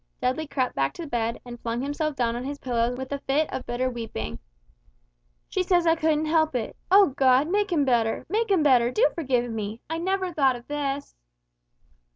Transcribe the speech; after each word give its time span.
Dudley 0.19 0.47
crept 0.47 0.73
back 0.73 0.93
to 0.95 1.05
bed, 1.05 1.39
and 1.45 1.59
flung 1.61 1.79
himself 1.83 2.15
down 2.15 2.35
on 2.35 2.43
his 2.43 2.57
pillows 2.57 2.97
with 2.97 3.11
a 3.11 3.19
fit 3.19 3.47
of 3.53 3.67
bitter 3.67 3.87
weeping. 3.87 4.39
"She 5.47 5.61
says 5.61 5.85
I 5.85 5.93
couldn't 5.95 6.25
help 6.25 6.55
it; 6.55 6.75
oh, 6.89 7.09
God, 7.09 7.47
make 7.49 7.71
him 7.71 7.85
better, 7.85 8.25
make 8.27 8.49
him 8.49 8.63
better, 8.63 8.89
do 8.91 9.11
forgive 9.13 9.51
me! 9.51 9.79
I 9.91 9.99
never 9.99 10.33
thought 10.33 10.55
of 10.55 10.67
this!" 10.67 11.13